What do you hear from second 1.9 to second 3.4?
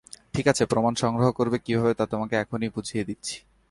তা তোমাকে এখন বুঝিয়ে দিচ্ছি।